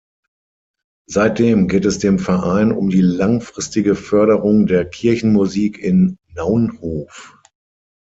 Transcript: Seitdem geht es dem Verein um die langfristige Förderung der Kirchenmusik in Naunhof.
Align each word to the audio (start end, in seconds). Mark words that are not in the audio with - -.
Seitdem 1.07 1.67
geht 1.67 1.85
es 1.85 1.99
dem 1.99 2.17
Verein 2.17 2.71
um 2.71 2.89
die 2.89 3.01
langfristige 3.03 3.93
Förderung 3.93 4.65
der 4.65 4.89
Kirchenmusik 4.89 5.77
in 5.77 6.17
Naunhof. 6.33 7.37